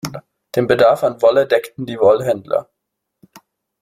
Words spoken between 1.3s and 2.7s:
deckten die Wollhändler.